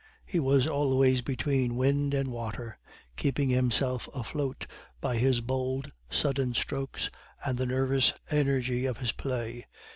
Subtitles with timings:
[0.25, 2.79] He was always between wind and water,
[3.17, 4.65] keeping himself afloat
[4.99, 7.11] by his bold, sudden strokes
[7.45, 9.67] and the nervous energy of his play.